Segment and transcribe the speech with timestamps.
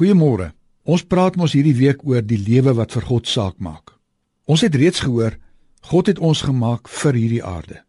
[0.00, 0.54] Goeiemôre.
[0.88, 3.98] Ons praat mos hierdie week oor die lewe wat vir God saak maak.
[4.48, 5.36] Ons het reeds gehoor
[5.90, 7.82] God het ons gemaak vir hierdie aarde.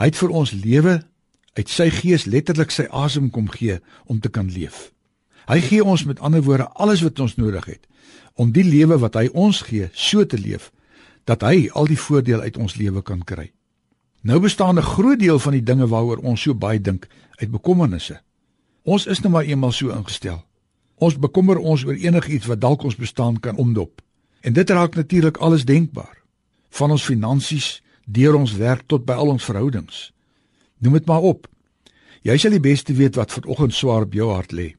[0.00, 0.94] Hy het vir ons lewe
[1.60, 3.76] uit sy gees letterlik sy asem kom gee
[4.08, 4.94] om te kan leef.
[5.52, 7.84] Hy gee ons met ander woorde alles wat ons nodig het
[8.40, 10.72] om die lewe wat hy ons gee so te leef
[11.28, 13.50] dat hy al die voordeel uit ons lewe kan kry.
[14.24, 17.04] Nou bestaan 'n groot deel van die dinge waaroor ons so baie dink
[17.36, 18.16] uit bekommernisse.
[18.84, 20.47] Ons is nou maar eenmal so ingestel.
[20.98, 24.02] Ons bekommer ons oor enigiets wat dalk ons bestaan kan omdop.
[24.40, 26.16] En dit raak natuurlik alles denkbaar.
[26.68, 30.08] Van ons finansies, deur ons werk tot by al ons verhoudings.
[30.78, 31.46] Noem dit maar op.
[32.26, 34.72] Jy sal die beste weet wat vanoggend swaar op jou hart lê.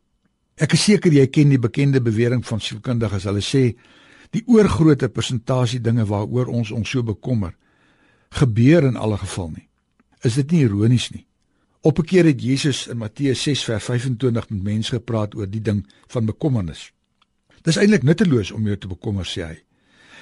[0.59, 3.27] Ek is seker jy ken die bekende bewering van sielkundiges.
[3.29, 3.63] Hulle sê
[4.35, 7.55] die oorgrootste persentasie dinge waaroor ons ons so bekommer
[8.35, 9.65] gebeur in alle geval nie.
[10.23, 11.23] Is dit nie ironies nie?
[11.81, 15.61] Op 'n keer het Jesus in Matteus 6 vers 25 met mense gepraat oor die
[15.61, 16.91] ding van bekommernis.
[17.61, 19.63] Dis eintlik nutteloos om jou te bekommer sê hy,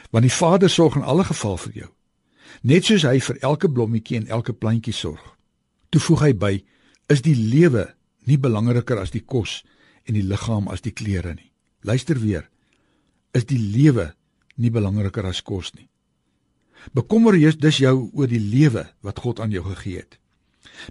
[0.09, 1.89] want die Vader sorg in alle geval vir jou.
[2.61, 5.37] Net soos hy vir elke blommetjie en elke plantjie sorg.
[5.89, 6.65] Toe voeg hy by:
[7.07, 7.95] Is die lewe
[8.25, 9.63] nie belangriker as die kos
[10.03, 11.51] en die liggaam as die klere nie.
[11.81, 12.49] Luister weer.
[13.33, 14.13] Is die lewe
[14.55, 15.89] nie belangriker as kos nie?
[16.93, 20.19] Bekommer jy dus jou oor die lewe wat God aan jou gegee het?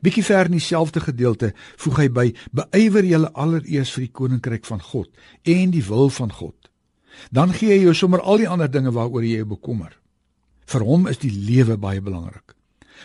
[0.03, 4.83] Bietjie ver in dieselfde gedeelte voeg hy by: Beywer julle allereers vir die koninkryk van
[4.83, 5.11] God
[5.43, 6.71] en die wil van God.
[7.31, 9.95] Dan gee hy jou sommer al die ander dinge waaroor jy jou bekommer.
[10.67, 12.57] Vir hom is die lewe baie belangrik.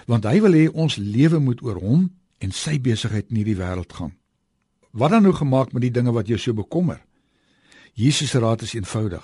[0.07, 2.09] Want hy wil hê ons lewe moet oor hom
[2.41, 4.15] en sy besigheid in hierdie wêreld gaan.
[4.91, 6.99] Wat dan nou gemaak met die dinge wat jou so bekommer?
[7.93, 9.23] Jesus se raad is eenvoudig.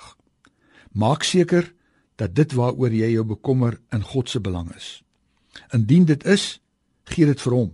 [0.92, 1.72] Maak seker
[2.16, 5.02] dat dit waaroor jy jou bekommer in God se belang is.
[5.74, 6.58] Indien dit is,
[7.14, 7.72] gee dit vir hom.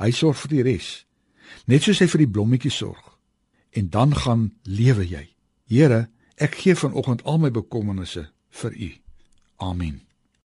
[0.00, 0.90] Hy sorg vir die res.
[1.66, 3.18] Net soos hy vir die blommetjies sorg.
[3.72, 5.26] En dan gaan lewe jy.
[5.70, 8.28] Here, ek gee vanoggend al my bekommernisse
[8.62, 8.90] vir U.
[9.62, 10.00] Amen.